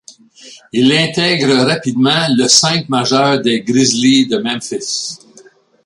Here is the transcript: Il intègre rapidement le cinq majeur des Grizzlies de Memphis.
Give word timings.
Il 0.71 0.91
intègre 0.93 1.53
rapidement 1.63 2.25
le 2.35 2.47
cinq 2.47 2.89
majeur 2.89 3.39
des 3.39 3.61
Grizzlies 3.61 4.25
de 4.25 4.39
Memphis. 4.39 5.17